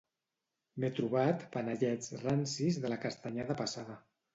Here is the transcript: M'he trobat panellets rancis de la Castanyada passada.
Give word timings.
M'he 0.83 0.89
trobat 1.01 1.45
panellets 1.57 2.19
rancis 2.25 2.85
de 2.87 2.95
la 2.95 3.03
Castanyada 3.09 3.65
passada. 3.67 4.05